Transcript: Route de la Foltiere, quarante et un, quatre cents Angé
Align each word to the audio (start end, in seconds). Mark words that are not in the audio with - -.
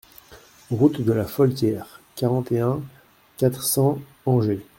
Route 0.71 0.99
de 0.99 1.13
la 1.13 1.25
Foltiere, 1.25 1.99
quarante 2.15 2.51
et 2.51 2.59
un, 2.59 2.81
quatre 3.37 3.61
cents 3.61 3.99
Angé 4.25 4.65